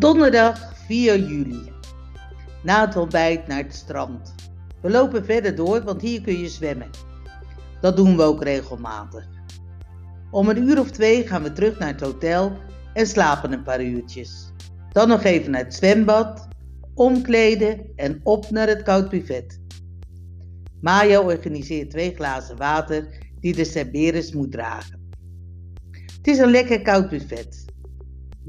[0.00, 1.72] Donderdag 4 juli.
[2.62, 4.34] Na het ontbijt naar het strand.
[4.82, 6.90] We lopen verder door, want hier kun je zwemmen.
[7.80, 9.26] Dat doen we ook regelmatig.
[10.30, 12.52] Om een uur of twee gaan we terug naar het hotel
[12.92, 14.52] en slapen een paar uurtjes.
[14.92, 16.48] Dan nog even naar het zwembad,
[16.94, 19.60] omkleden en op naar het koud buffet.
[20.80, 23.08] Maya organiseert twee glazen water
[23.40, 25.08] die de Cerberus moet dragen.
[25.90, 27.69] Het is een lekker koud buffet.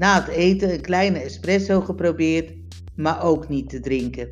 [0.02, 2.52] Na het eten een kleine espresso geprobeerd,
[2.96, 4.28] maar ook niet te drinken.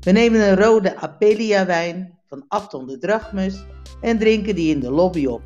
[0.00, 3.64] We nemen een rode Apelia wijn van 800 drachmes
[4.00, 5.42] en drinken die in de lobby op.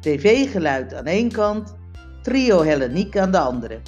[0.00, 1.76] TV-geluid aan één kant,
[2.22, 3.80] trio Helleniek aan de andere.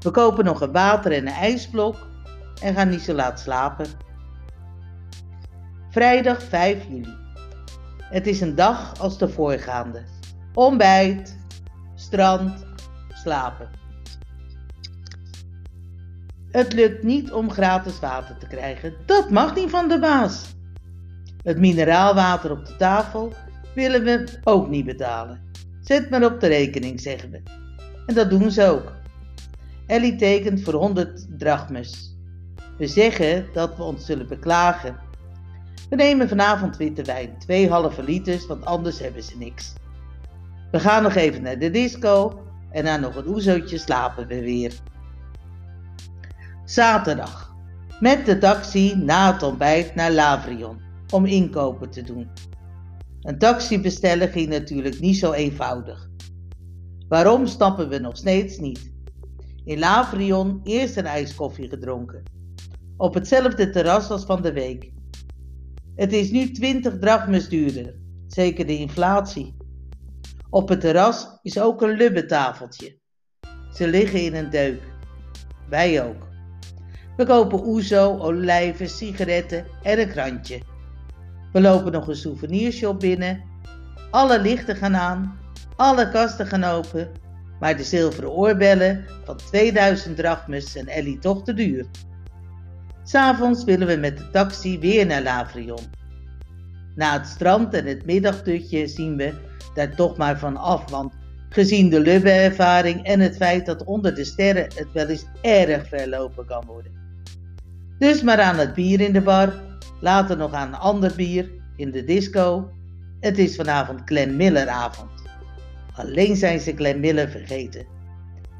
[0.00, 2.08] We kopen nog een water en een ijsblok
[2.62, 3.86] en gaan niet zo laat slapen.
[5.90, 7.16] Vrijdag 5 juli.
[7.98, 10.02] Het is een dag als de voorgaande.
[10.54, 11.38] Ontbijt,
[11.94, 12.66] strand,
[13.22, 13.68] slapen.
[16.50, 18.94] Het lukt niet om gratis water te krijgen.
[19.06, 20.54] Dat mag niet van de baas.
[21.42, 23.32] Het mineraalwater op de tafel
[23.74, 25.40] willen we ook niet betalen.
[25.80, 27.42] Zet maar op de rekening, zeggen we.
[28.06, 28.92] En dat doen ze ook.
[29.86, 32.16] Ellie tekent voor 100 drachmes.
[32.78, 34.96] We zeggen dat we ons zullen beklagen.
[35.90, 39.72] We nemen vanavond witte wijn, twee halve liters, want anders hebben ze niks.
[40.70, 44.72] We gaan nog even naar de disco en na nog een oezootje slapen we weer.
[46.64, 47.56] Zaterdag.
[48.00, 52.28] Met de taxi na het ontbijt naar Lavrion om inkopen te doen.
[53.20, 56.08] Een taxi bestellen ging natuurlijk niet zo eenvoudig.
[57.08, 58.92] Waarom snappen we nog steeds niet.
[59.64, 62.22] In Lavrion eerst een ijskoffie gedronken.
[62.96, 64.90] Op hetzelfde terras als van de week.
[65.94, 67.94] Het is nu 20 drachmes duurder,
[68.26, 69.56] zeker de inflatie.
[70.50, 72.98] Op het terras is ook een lubbetafeltje.
[73.72, 74.82] Ze liggen in een deuk.
[75.68, 76.26] Wij ook.
[77.16, 80.60] We kopen oezo, olijven, sigaretten en een krantje.
[81.52, 83.42] We lopen nog een souvenirshop binnen.
[84.10, 85.38] Alle lichten gaan aan,
[85.76, 87.10] alle kasten gaan open,
[87.60, 91.86] maar de zilveren oorbellen van 2000 drachmes zijn Ellie toch te duur.
[93.04, 95.96] S'avonds willen we met de taxi weer naar Lavrion.
[96.98, 99.32] Na het strand en het middagdutje zien we
[99.74, 101.12] daar toch maar van af, want
[101.48, 106.46] gezien de Lubbe-ervaring en het feit dat onder de sterren het wel eens erg verlopen
[106.46, 106.92] kan worden.
[107.98, 109.52] Dus maar aan het bier in de bar,
[110.00, 112.70] later nog aan een ander bier in de disco.
[113.20, 115.10] Het is vanavond Glenn Miller avond.
[115.94, 117.86] Alleen zijn ze Glenn Miller vergeten.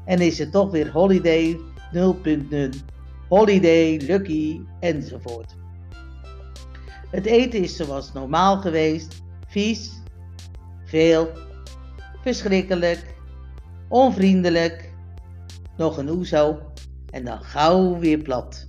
[0.05, 1.59] En is het toch weer Holiday
[1.93, 2.03] 0.0,
[3.29, 5.55] Holiday, Lucky enzovoort.
[7.11, 9.91] Het eten is zoals normaal geweest, vies,
[10.83, 11.29] veel,
[12.21, 13.15] verschrikkelijk,
[13.87, 14.93] onvriendelijk,
[15.77, 16.59] nog een oezo
[17.09, 18.65] en dan gauw weer plat.